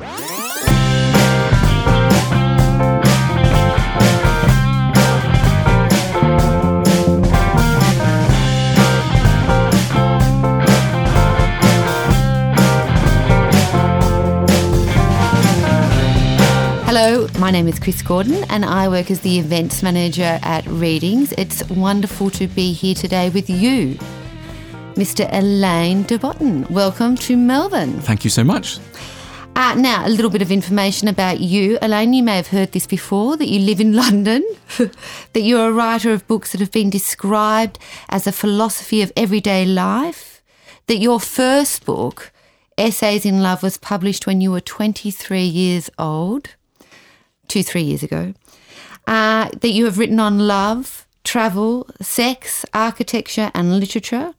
[0.00, 0.06] Hello,
[17.40, 21.32] my name is Chris Gordon and I work as the events manager at Readings.
[21.32, 23.98] It's wonderful to be here today with you,
[24.94, 25.28] Mr.
[25.32, 26.18] Alain de.
[26.70, 28.00] Welcome to Melbourne.
[28.02, 28.78] Thank you so much.
[29.58, 31.78] Uh, now, a little bit of information about you.
[31.82, 34.46] Alain, you may have heard this before that you live in London,
[34.78, 37.76] that you're a writer of books that have been described
[38.08, 40.44] as a philosophy of everyday life,
[40.86, 42.30] that your first book,
[42.78, 46.50] Essays in Love, was published when you were 23 years old
[47.48, 48.34] two, three years ago,
[49.08, 54.34] uh, that you have written on love, travel, sex, architecture, and literature.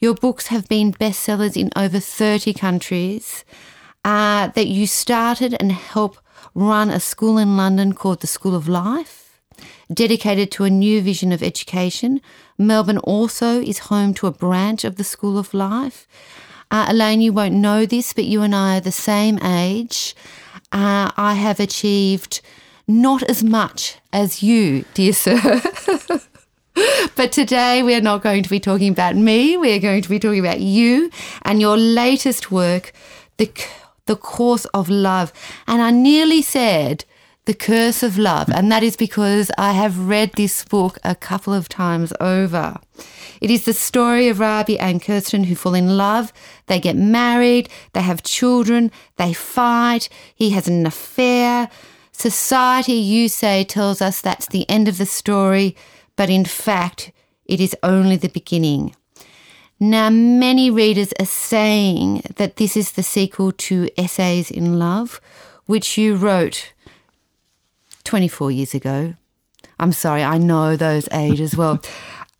[0.00, 3.42] Your books have been bestsellers in over 30 countries.
[4.04, 6.16] Uh, that you started and help
[6.54, 9.40] run a school in London called the School of Life,
[9.92, 12.20] dedicated to a new vision of education.
[12.56, 16.08] Melbourne also is home to a branch of the School of Life.
[16.70, 20.14] Uh, Alain, you won't know this, but you and I are the same age
[20.72, 22.40] uh, I have achieved
[22.86, 25.38] not as much as you, dear sir.
[27.16, 29.56] but today we are not going to be talking about me.
[29.56, 31.10] We are going to be talking about you
[31.42, 32.92] and your latest work,
[33.36, 33.50] the
[34.06, 35.32] the course of love.
[35.66, 37.04] And I nearly said
[37.46, 41.54] the Curse of Love, and that is because I have read this book a couple
[41.54, 42.76] of times over.
[43.40, 46.32] It is the story of Rabih and Kirsten who fall in love,
[46.66, 51.70] they get married, they have children, they fight, he has an affair.
[52.12, 55.74] Society, you say, tells us that's the end of the story,
[56.16, 57.10] but in fact,
[57.46, 58.94] it is only the beginning.
[59.82, 65.22] Now, many readers are saying that this is the sequel to Essays in Love,
[65.64, 66.74] which you wrote
[68.04, 69.14] 24 years ago.
[69.78, 71.80] I'm sorry, I know those age as well.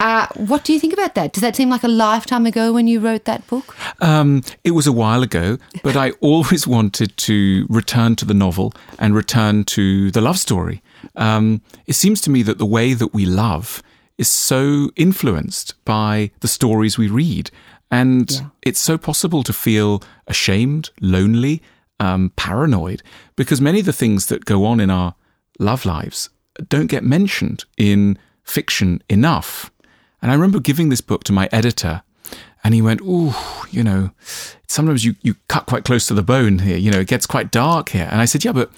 [0.01, 1.33] Uh, what do you think about that?
[1.33, 3.75] Does that seem like a lifetime ago when you wrote that book?
[4.03, 8.75] Um, it was a while ago, but I always wanted to return to the novel
[8.99, 10.83] and return to the love story.
[11.17, 13.83] Um, it seems to me that the way that we love
[14.21, 17.51] is so influenced by the stories we read.
[17.91, 18.49] And yeah.
[18.63, 21.63] it's so possible to feel ashamed, lonely,
[21.99, 23.03] um, paranoid,
[23.35, 25.15] because many of the things that go on in our
[25.59, 26.29] love lives
[26.69, 29.71] don't get mentioned in fiction enough.
[30.21, 32.03] And I remember giving this book to my editor,
[32.63, 33.33] and he went, "Ooh,
[33.71, 34.11] you know,
[34.67, 36.77] sometimes you you cut quite close to the bone here.
[36.77, 38.71] You know, it gets quite dark here." And I said, "Yeah, but."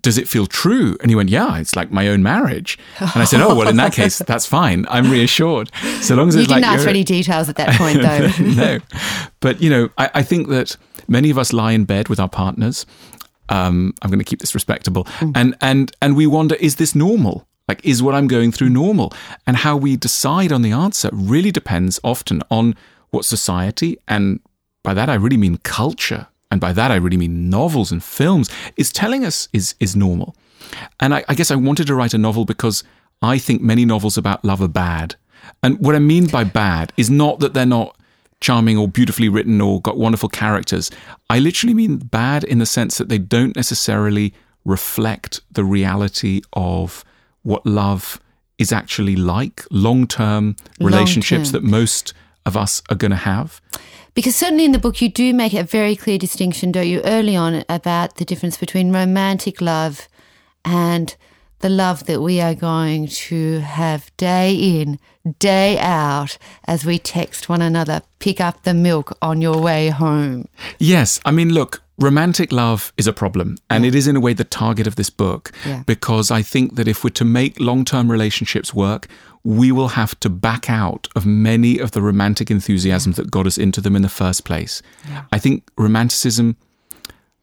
[0.00, 0.96] Does it feel true?
[1.00, 2.78] And he went, Yeah, it's like my own marriage.
[3.00, 4.86] And I said, Oh, well, in that case, that's fine.
[4.88, 5.70] I'm reassured.
[6.00, 6.70] So long as you it's didn't like.
[6.70, 8.28] ask for any details at that point, though.
[8.54, 8.78] no.
[9.40, 10.76] But, you know, I, I think that
[11.08, 12.86] many of us lie in bed with our partners
[13.52, 15.32] um, I'm going to keep this respectable, mm.
[15.34, 17.46] and and and we wonder, is this normal?
[17.68, 19.12] Like, is what I'm going through normal?
[19.46, 22.74] And how we decide on the answer really depends often on
[23.10, 24.40] what society, and
[24.82, 28.50] by that I really mean culture, and by that I really mean novels and films,
[28.76, 30.36] is telling us is is normal.
[31.00, 32.84] And I, I guess I wanted to write a novel because
[33.22, 35.16] I think many novels about love are bad.
[35.62, 37.96] And what I mean by bad is not that they're not
[38.40, 40.90] charming or beautifully written or got wonderful characters.
[41.30, 44.34] I literally mean bad in the sense that they don't necessarily
[44.64, 47.04] reflect the reality of
[47.42, 48.20] what love
[48.58, 51.70] is actually like, long term relationships long-term.
[51.70, 52.14] that most
[52.44, 53.60] of us are going to have.
[54.14, 57.34] Because certainly in the book, you do make a very clear distinction, don't you, early
[57.34, 60.06] on about the difference between romantic love
[60.64, 61.16] and
[61.62, 64.98] the love that we are going to have day in,
[65.38, 66.36] day out
[66.66, 70.48] as we text one another, pick up the milk on your way home.
[70.78, 71.20] Yes.
[71.24, 73.56] I mean, look, romantic love is a problem.
[73.70, 73.88] And yeah.
[73.88, 75.52] it is, in a way, the target of this book.
[75.64, 75.84] Yeah.
[75.86, 79.06] Because I think that if we're to make long term relationships work,
[79.44, 83.58] we will have to back out of many of the romantic enthusiasms that got us
[83.58, 84.82] into them in the first place.
[85.08, 85.24] Yeah.
[85.32, 86.56] I think romanticism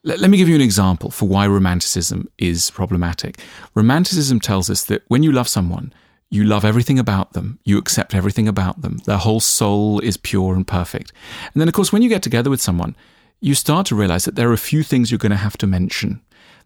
[0.04, 3.40] let, let me give you an example for why romanticism is problematic.
[3.76, 5.94] Romanticism tells us that when you love someone,
[6.30, 7.60] you love everything about them.
[7.64, 9.00] You accept everything about them.
[9.06, 11.12] Their whole soul is pure and perfect.
[11.54, 12.96] And then, of course, when you get together with someone,
[13.42, 15.68] you start to realize that there are a few things you're going to have to
[15.68, 16.22] mention.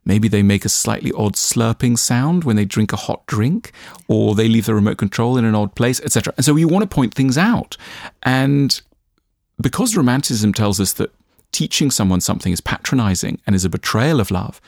[0.05, 3.71] Maybe they make a slightly odd slurping sound when they drink a hot drink,
[4.09, 6.33] or they leave the remote control in an odd place, etc.
[6.35, 7.77] And so you want to point things out.
[8.23, 8.81] And
[9.61, 11.11] because romanticism tells us that
[11.53, 14.59] teaching someone something is patronizing and is a betrayal of love,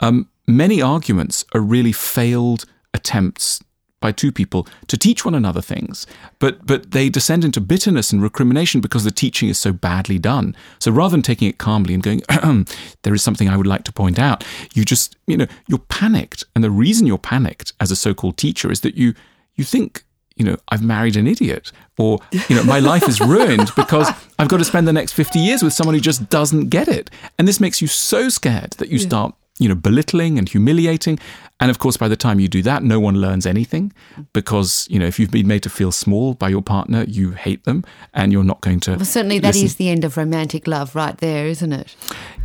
[0.00, 3.60] um, many arguments are really failed attempts
[4.00, 6.06] by two people to teach one another things,
[6.38, 10.56] but but they descend into bitterness and recrimination because the teaching is so badly done.
[10.78, 12.22] So rather than taking it calmly and going,
[13.02, 14.42] there is something I would like to point out,
[14.74, 18.72] you just you know you're panicked, and the reason you're panicked as a so-called teacher
[18.72, 19.14] is that you
[19.54, 20.04] you think
[20.40, 24.08] you know, I've married an idiot, or, you know, my life is ruined because
[24.38, 27.10] I've got to spend the next 50 years with someone who just doesn't get it.
[27.38, 29.06] And this makes you so scared that you yeah.
[29.06, 31.18] start, you know, belittling and humiliating.
[31.60, 33.92] And of course, by the time you do that, no one learns anything
[34.32, 37.64] because, you know, if you've been made to feel small by your partner, you hate
[37.64, 37.84] them
[38.14, 38.92] and you're not going to.
[38.92, 39.66] Well, certainly that listen.
[39.66, 41.94] is the end of romantic love right there, isn't it?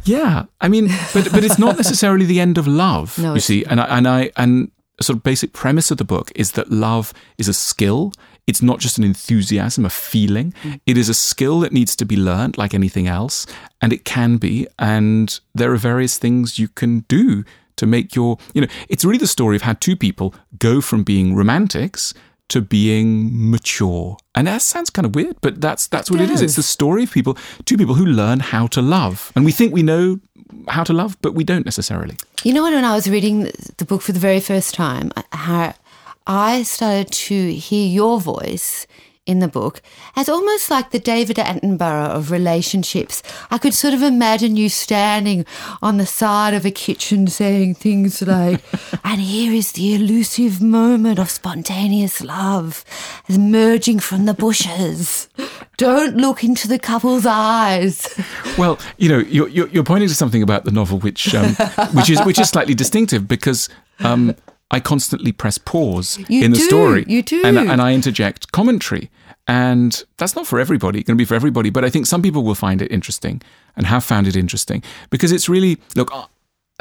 [0.04, 0.48] Yeah.
[0.60, 3.64] I mean, but, but it's not necessarily the end of love, no, you see.
[3.64, 4.70] And I, and I, and,
[5.02, 8.14] sort of basic premise of the book is that love is a skill.
[8.48, 10.54] It's not just an enthusiasm, a feeling.
[10.64, 10.80] Mm.
[10.86, 13.46] It is a skill that needs to be learned like anything else.
[13.82, 14.68] And it can be.
[14.80, 17.44] And there are various things you can do
[17.78, 21.04] to make your, you know, it's really the story of how two people go from
[21.04, 22.14] being romantics
[22.50, 24.18] to being mature.
[24.36, 26.42] And that sounds kind of weird, but that's that's what it is.
[26.42, 29.32] It's the story of people, two people who learn how to love.
[29.36, 30.20] And we think we know
[30.68, 32.18] how to love, but we don't necessarily.
[32.44, 35.12] You know, when I was reading the book for the very first time,
[36.28, 38.88] I started to hear your voice
[39.26, 39.82] in the book
[40.16, 43.24] as almost like the David Attenborough of relationships.
[43.50, 45.46] I could sort of imagine you standing
[45.82, 48.62] on the side of a kitchen saying things like,
[49.04, 52.86] and here is the elusive moment of spontaneous love
[53.28, 55.28] emerging from the bushes.
[55.78, 58.08] Don't look into the couple's eyes.
[58.58, 61.56] Well, you know, you're, you're pointing to something about the novel which, um,
[61.92, 63.68] which, is, which is slightly distinctive because.
[64.00, 64.36] Um,
[64.72, 67.06] I constantly press pause you in the story.
[67.08, 67.44] You do.
[67.46, 69.10] And, and I interject commentary.
[69.48, 71.00] And that's not for everybody.
[71.00, 71.70] It's going to be for everybody.
[71.70, 73.42] But I think some people will find it interesting
[73.76, 74.82] and have found it interesting
[75.12, 76.26] because it's really, look, uh,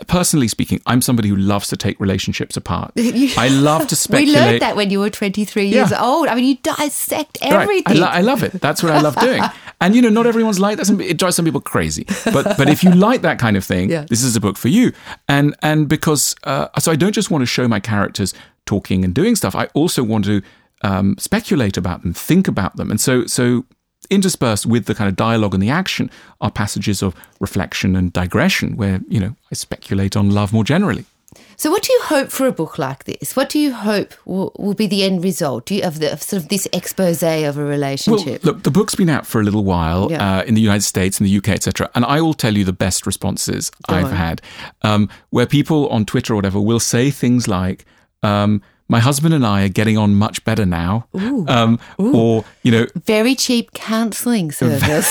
[0.06, 2.92] personally speaking, I'm somebody who loves to take relationships apart.
[2.96, 4.28] I love to speculate.
[4.34, 6.02] we learned that when you were 23 years yeah.
[6.02, 6.28] old.
[6.28, 7.84] I mean, you dissect everything.
[7.86, 7.96] Right.
[7.96, 8.52] I, lo- I, love it.
[8.52, 9.42] That's what I love doing.
[9.84, 10.88] and you know, not everyone's like that.
[11.00, 12.06] It drives some people crazy.
[12.24, 14.06] But but if you like that kind of thing, yeah.
[14.08, 14.92] this is a book for you.
[15.28, 18.32] And and because uh, so I don't just want to show my characters
[18.66, 19.54] talking and doing stuff.
[19.54, 20.42] I also want to
[20.82, 23.64] um, speculate about them, think about them, and so so
[24.10, 26.10] interspersed with the kind of dialogue and the action
[26.40, 31.06] are passages of reflection and digression where, you know, I speculate on love more generally.
[31.56, 33.36] So, what do you hope for a book like this?
[33.36, 36.22] What do you hope will, will be the end result do you, of, the, of
[36.22, 38.44] sort of this expose of a relationship?
[38.44, 40.38] Well, look, the book's been out for a little while yeah.
[40.38, 41.90] uh, in the United States, in the UK, etc.
[41.94, 44.12] And I will tell you the best responses Go I've on.
[44.12, 44.42] had,
[44.82, 47.84] um, where people on Twitter or whatever will say things like,
[48.22, 51.06] um, my husband and I are getting on much better now.
[51.16, 51.46] Ooh.
[51.48, 52.16] Um, Ooh.
[52.16, 52.86] Or, you know.
[53.06, 55.08] Very cheap counselling service.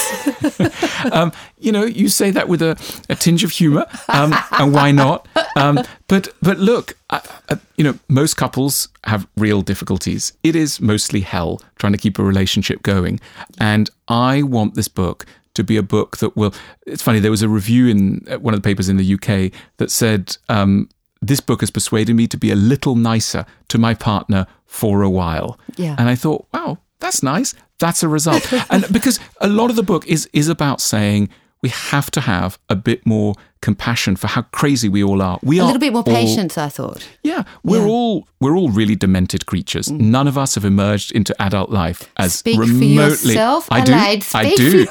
[1.11, 2.77] um, you know, you say that with a,
[3.09, 5.27] a tinge of humour, um, and why not?
[5.55, 10.33] Um, but, but look, uh, uh, you know, most couples have real difficulties.
[10.43, 13.19] It is mostly hell trying to keep a relationship going.
[13.59, 15.25] And I want this book
[15.55, 16.53] to be a book that will.
[16.85, 17.19] It's funny.
[17.19, 20.89] There was a review in one of the papers in the UK that said um,
[21.27, 25.09] this book has persuaded me to be a little nicer to my partner for a
[25.09, 25.57] while.
[25.77, 25.95] Yeah.
[25.97, 27.53] And I thought, wow, that's nice.
[27.79, 28.51] That's a result.
[28.69, 31.29] and because a lot of the book is is about saying
[31.61, 35.39] we have to have a bit more compassion for how crazy we all are.
[35.41, 37.07] We a are little bit more all, patience, I thought.
[37.23, 37.87] Yeah, we're yeah.
[37.87, 39.87] all we're all really demented creatures.
[39.87, 40.01] Mm.
[40.01, 43.15] None of us have emerged into adult life as speak remotely.
[43.15, 43.93] For yourself, I do.
[44.33, 44.85] I do.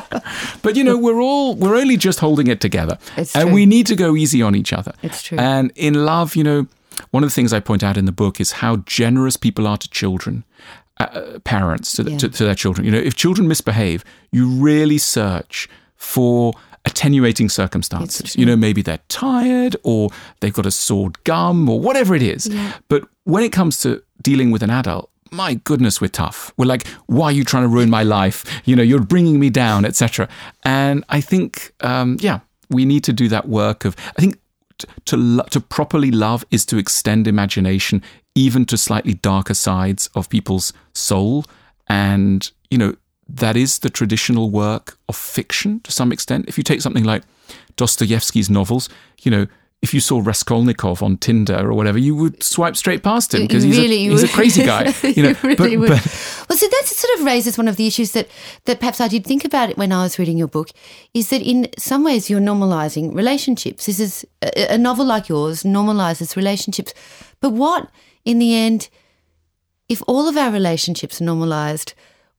[0.62, 3.54] but you know, we're all we're only just holding it together, it's and true.
[3.54, 4.92] we need to go easy on each other.
[5.02, 5.38] It's true.
[5.38, 6.66] And in love, you know,
[7.10, 9.76] one of the things I point out in the book is how generous people are
[9.78, 10.44] to children.
[11.00, 12.18] Uh, parents to, the, yeah.
[12.18, 12.84] to, to their children.
[12.84, 16.52] You know, if children misbehave, you really search for
[16.84, 18.36] attenuating circumstances.
[18.36, 22.46] You know, maybe they're tired or they've got a sore gum or whatever it is.
[22.46, 22.74] Yeah.
[22.88, 26.52] But when it comes to dealing with an adult, my goodness, we're tough.
[26.56, 28.44] We're like, why are you trying to ruin my life?
[28.66, 30.28] You know, you're bringing me down, etc.
[30.64, 33.96] And I think, um, yeah, we need to do that work of.
[34.16, 34.38] I think
[34.78, 38.02] to to, to properly love is to extend imagination
[38.34, 41.44] even to slightly darker sides of people's soul,
[41.88, 42.94] and you know,
[43.28, 46.46] that is the traditional work of fiction to some extent.
[46.48, 47.22] If you take something like
[47.76, 48.88] Dostoevsky's novels,
[49.22, 49.46] you know,
[49.82, 53.64] if you saw Raskolnikov on Tinder or whatever, you would swipe straight past him because
[53.64, 54.94] he's, really a, he's a crazy guy.
[55.02, 58.12] You know, really but, but, well, so that sort of raises one of the issues
[58.12, 58.28] that
[58.64, 60.70] that perhaps I did think about it when I was reading your book,
[61.12, 63.86] is that in some ways you're normalizing relationships.
[63.86, 66.94] This is a, a novel like yours normalizes relationships,
[67.40, 67.90] but what
[68.24, 68.88] in the end,
[69.88, 71.94] if all of our relationships are normalized,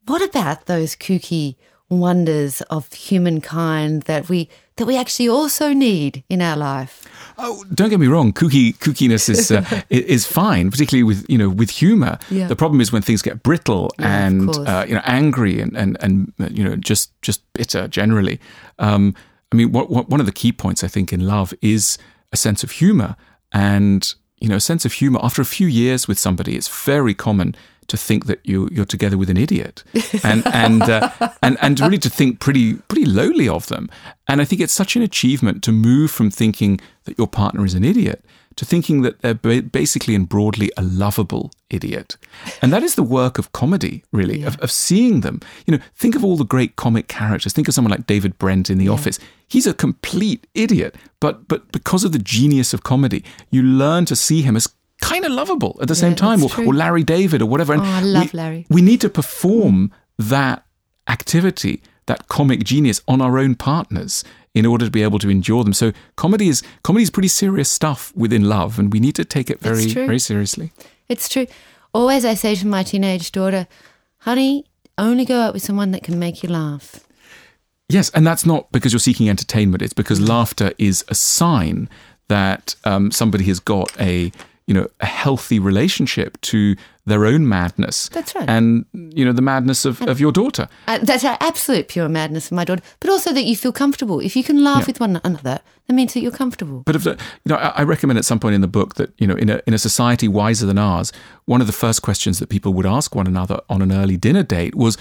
[0.06, 1.56] what about those kooky
[1.90, 7.06] wonders of humankind that we that we actually also need in our life?
[7.38, 8.32] Oh, don't get me wrong.
[8.32, 12.20] Kooky kookiness is uh, is fine, particularly with you know with humor.
[12.30, 12.48] Yeah.
[12.48, 15.98] The problem is when things get brittle Yeah, and uh, you know angry and and
[16.02, 18.40] and you know just just bitter generally.
[18.80, 19.16] Um,
[19.52, 22.00] I mean, what, what, one of the key points I think in love is
[22.32, 23.16] a sense of humor,
[23.52, 24.14] and
[24.44, 25.20] you know, a sense of humor.
[25.24, 27.56] After a few years with somebody, it's very common
[27.88, 29.84] to think that you you're together with an idiot,
[30.24, 31.10] and and uh,
[31.42, 33.90] and and really to think pretty pretty lowly of them.
[34.28, 37.74] And I think it's such an achievement to move from thinking that your partner is
[37.74, 38.24] an idiot
[38.56, 42.18] to thinking that they're ba- basically and broadly a lovable idiot.
[42.62, 45.40] And that is the work of comedy, really, of, of seeing them.
[45.66, 47.54] You know, think of all the great comic characters.
[47.54, 49.20] Think of someone like David Brent in The Office.
[49.48, 54.16] He's a complete idiot, but but because of the genius of comedy, you learn to
[54.16, 54.68] see him as
[55.04, 57.74] kind of lovable at the same time, or, or Larry David or whatever.
[57.74, 58.66] And Oh, I love we, Larry.
[58.70, 60.66] We need to perform that
[61.08, 65.64] activity, that comic genius on our own partners in order to be able to endure
[65.64, 65.74] them.
[65.74, 69.50] So comedy is comedy is pretty serious stuff within love, and we need to take
[69.50, 70.72] it very very seriously.
[71.10, 71.48] It's true.
[71.94, 73.68] Always I say to my teenage daughter,
[74.20, 74.66] honey,
[74.98, 77.00] only go out with someone that can make you laugh.
[77.90, 79.82] Yes, and that's not because you're seeking entertainment.
[79.84, 81.90] It's because laughter is a sign
[82.30, 84.32] that um, somebody has got a
[84.68, 88.10] you know a healthy relationship to their own madness.
[88.10, 88.50] That's right.
[88.50, 90.70] And you know the madness of, of your daughter.
[90.88, 94.20] Uh, that's a absolute pure madness for my daughter, but also that you feel comfortable.
[94.20, 96.84] If you can laugh with one another, that means that you're comfortable.
[96.86, 99.12] But if the, you know, I I recommend at some point in the book that
[99.18, 101.12] you know, in a in a society wiser than ours,
[101.46, 104.44] one of the first questions that people would ask one another on an early dinner
[104.44, 104.98] date was,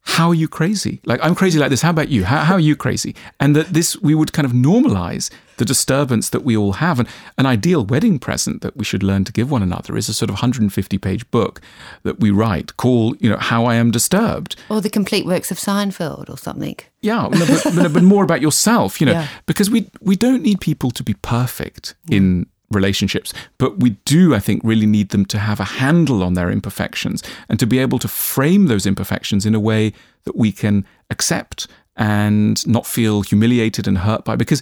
[0.00, 1.00] "How are you crazy?
[1.04, 1.82] Like I'm crazy like this.
[1.82, 2.24] How about you?
[2.24, 6.28] How, how are you crazy?" And that this we would kind of normalize the disturbance
[6.30, 6.98] that we all have.
[6.98, 7.08] And
[7.38, 10.30] an ideal wedding present that we should learn to give one another is a sort
[10.30, 11.60] of 150 page book
[12.02, 15.58] that we write called, you know, "How I Am Disturbed." Or the complete works of
[15.58, 16.76] Seinfeld or something.
[17.00, 19.28] Yeah, no, but, but, but more about yourself, you know, Yeah.
[19.46, 24.40] because we we don't need people to be perfect in relationships, but we do, I
[24.40, 27.98] think, really need them to have a handle on their imperfections and to be able
[28.00, 29.92] to frame those imperfections in a way
[30.24, 34.34] that we can accept and not feel humiliated and hurt by.
[34.34, 34.60] Because,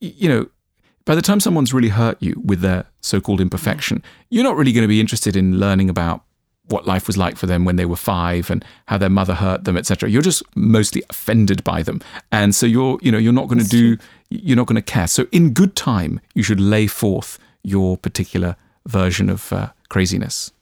[0.00, 0.48] you know,
[1.04, 4.84] by the time someone's really hurt you with their so-called imperfection, you're not really going
[4.84, 6.22] to be interested in learning about
[6.68, 9.64] what life was like for them when they were five and how their mother hurt
[9.64, 10.08] them, etc.
[10.08, 13.68] You're just mostly offended by them, and so you're, you know, you're not going to
[13.68, 15.08] do, you're not going to care.
[15.08, 20.52] So in good time, you should lay forth your particular version of uh, craziness.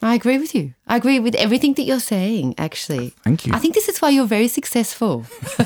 [0.00, 0.74] I agree with you.
[0.86, 3.14] I agree with everything that you're saying, actually.
[3.24, 3.52] Thank you.
[3.52, 5.26] I think this is why you're very successful.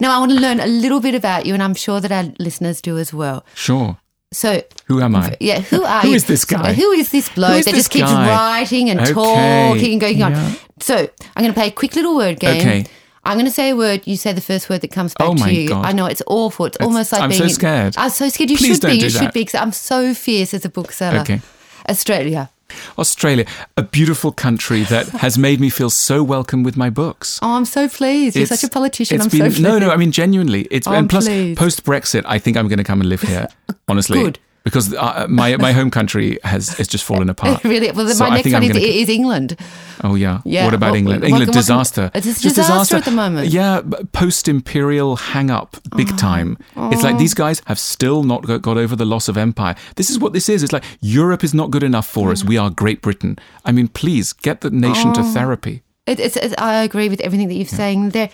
[0.00, 2.24] now, I want to learn a little bit about you, and I'm sure that our
[2.38, 3.44] listeners do as well.
[3.54, 3.98] Sure.
[4.32, 5.36] So, Who am I?
[5.40, 6.12] yeah, who are Who you?
[6.12, 6.72] Who is this guy?
[6.72, 8.28] Who is this bloke is that this just keeps guy?
[8.60, 10.32] writing and Okay, talking and going on?
[10.32, 10.54] yeah.
[10.80, 10.96] So,
[11.36, 12.60] I'm going to play a quick little word game.
[12.60, 12.86] Okay.
[13.24, 14.04] I'm going to say a word.
[14.06, 15.68] You say the first word that comes back Oh to you.
[15.68, 15.84] God.
[15.86, 16.66] I know it's awful.
[16.66, 17.42] It's, almost like I'm being.
[17.42, 17.94] so scared.
[17.96, 18.50] I'm so scared.
[18.50, 18.98] You Please should don't be.
[19.04, 19.40] you should be.
[19.44, 21.20] Because I'm so fierce as a bookseller.
[21.20, 21.40] Okay.
[21.88, 22.50] Australia.
[22.98, 23.44] Australia,
[23.76, 27.38] a beautiful country that has made me feel so welcome with my books.
[27.42, 28.36] Oh, I'm so pleased.
[28.36, 29.20] You're It's- such a politician.
[29.20, 29.62] I'm been, so pleased.
[29.62, 29.90] no, no.
[29.90, 31.26] I mean, genuinely, it's Oh, and plus
[31.56, 33.48] post Brexit, I think I'm going to come and live here.
[33.88, 34.38] Honestly, Good.
[34.64, 37.62] Because uh, my my home country has has just fallen apart.
[37.64, 37.90] really?
[37.90, 39.56] Well, So my next one is, is England.
[40.04, 40.40] Oh yeah.
[40.44, 41.24] Yeah, What about what- England?
[41.24, 42.10] England can- disaster.
[42.14, 43.48] it's a Just disaster at the moment.
[43.48, 43.80] Yeah,
[44.12, 46.56] post imperial hang up, big time.
[46.76, 49.74] It's like these guys have still not got, got over the loss of empire.
[49.96, 50.62] This is what this is.
[50.62, 52.44] It's like Europe is not good enough for us.
[52.44, 53.38] We are Great Britain.
[53.64, 55.82] I mean, please get the nation to therapy.
[56.06, 58.30] It, it's, it's, I agree with everything that you've saying there.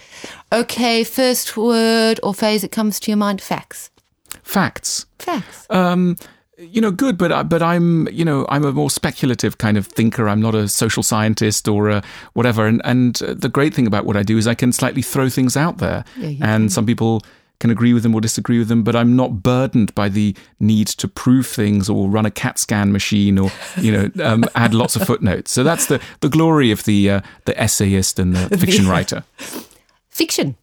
[0.52, 3.90] Okay, first word or phrase that comes to your mind: facts.
[4.48, 5.04] Facts.
[5.18, 5.66] Facts.
[5.68, 6.16] Um,
[6.56, 9.86] you know, good, but I- but I'm you know I'm a more speculative kind of
[9.86, 10.26] thinker.
[10.28, 12.02] I'm not a social scientist or a
[12.32, 12.66] whatever.
[12.66, 15.28] And and uh, the great thing about what I do is I can slightly throw
[15.28, 17.20] things out there, Yeah, and some people
[17.60, 18.82] can agree with them or disagree with them.
[18.82, 22.90] But I'm not burdened by the need to prove things or run a CAT scan
[22.90, 25.52] machine or you know um, add lots of footnotes.
[25.52, 29.24] So that's the the glory of the uh, the essayist and the fiction writer
[30.08, 30.56] Fiction.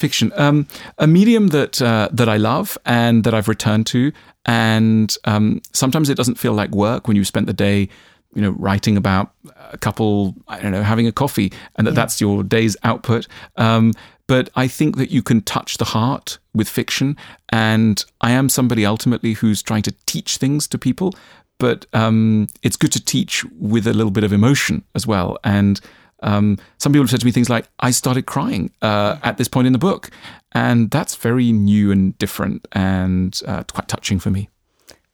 [0.00, 0.32] Fiction.
[0.34, 0.66] Um,
[0.98, 4.12] a medium that uh, that I love and that I've returned to
[4.46, 7.88] and um, sometimes it doesn't feel like work when you've spent the day
[8.34, 9.32] you know writing about
[9.70, 13.28] a couple I don't know having a coffee and that that's your day's output.
[13.56, 13.92] Um,
[14.26, 17.16] but I think that you can touch the heart with fiction
[17.50, 21.14] and I am somebody ultimately who's trying to teach things to people
[21.60, 25.38] but um, it's good to teach with a little bit of emotion as well.
[25.44, 25.78] And
[26.22, 29.48] um, some people have said to me things like, I started crying uh, at this
[29.48, 30.10] point in the book.
[30.52, 34.48] And that's very new and different and uh, quite touching for me.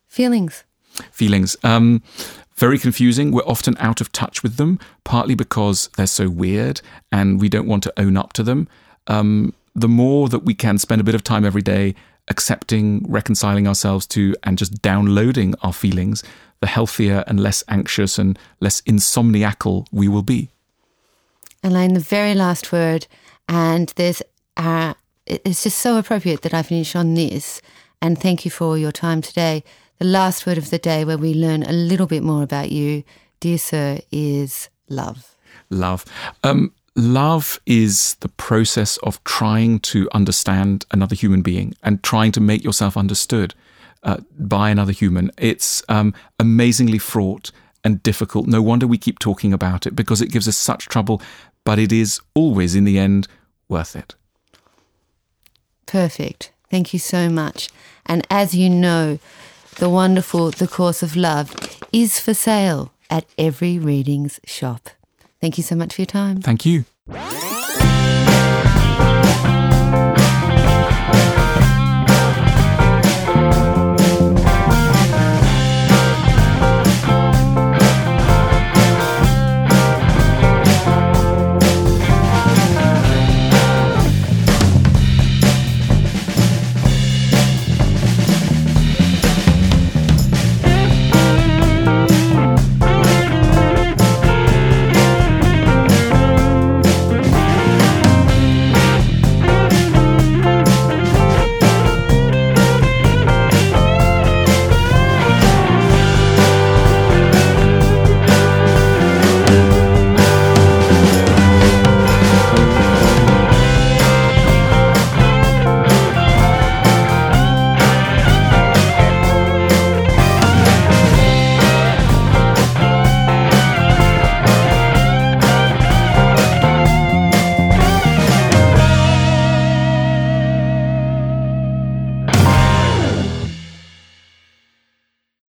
[0.06, 0.64] Feelings.
[1.12, 1.56] Feelings.
[1.62, 2.02] Um,
[2.54, 3.32] very confusing.
[3.32, 6.80] We're often out of touch with them, partly because they're so weird
[7.12, 8.66] and we don't want to own up to them.
[9.08, 11.94] Um, the more that we can spend a bit of time every day
[12.28, 16.24] accepting, reconciling ourselves to, and just downloading our feelings,
[16.60, 20.50] the healthier and less anxious and less insomniacal we will be.
[21.62, 23.06] Alain, the very last word,
[23.48, 24.22] and there's
[24.56, 24.94] uh,
[25.26, 27.60] it's just so appropriate that I finish on this.
[28.00, 29.64] And thank you for your time today.
[29.98, 33.02] The last word of the day, where we learn a little bit more about you,
[33.40, 35.36] dear sir, is love.
[35.70, 36.04] Love.
[36.44, 42.40] Um, love is the process of trying to understand another human being and trying to
[42.40, 43.54] make yourself understood
[44.02, 45.30] uh, by another human.
[45.38, 47.50] It's um, amazingly fraught
[47.86, 48.48] and difficult.
[48.48, 51.22] No wonder we keep talking about it because it gives us such trouble,
[51.64, 53.28] but it is always, in the end,
[53.68, 54.16] worth it.
[55.86, 56.50] Perfect.
[56.68, 57.68] Thank you so much.
[58.04, 59.20] And as you know,
[59.76, 61.54] the wonderful The Course of Love
[61.92, 64.90] is for sale at every readings shop.
[65.40, 66.40] Thank you so much for your time.
[66.40, 66.86] Thank you.